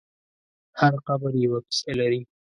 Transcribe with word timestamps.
هر 0.79 0.93
قبر 1.07 1.31
یوه 1.43 1.59
کیسه 1.67 1.93
لري. 1.99 2.21